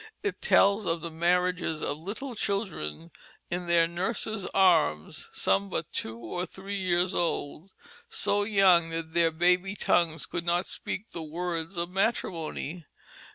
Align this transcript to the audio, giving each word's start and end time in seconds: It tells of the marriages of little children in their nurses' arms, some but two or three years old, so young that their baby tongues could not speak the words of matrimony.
It 0.23 0.41
tells 0.41 0.87
of 0.87 1.01
the 1.01 1.11
marriages 1.11 1.83
of 1.83 1.99
little 1.99 2.33
children 2.33 3.11
in 3.51 3.67
their 3.67 3.87
nurses' 3.87 4.47
arms, 4.47 5.29
some 5.31 5.69
but 5.69 5.93
two 5.93 6.17
or 6.17 6.47
three 6.47 6.79
years 6.81 7.13
old, 7.13 7.71
so 8.09 8.41
young 8.41 8.89
that 8.89 9.11
their 9.11 9.29
baby 9.29 9.75
tongues 9.75 10.25
could 10.25 10.43
not 10.43 10.65
speak 10.65 11.11
the 11.11 11.21
words 11.21 11.77
of 11.77 11.91
matrimony. 11.91 12.87